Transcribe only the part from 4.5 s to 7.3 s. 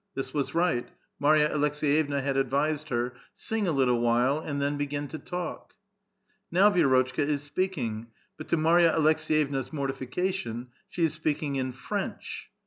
then begin to talk." Now Vi^rotchka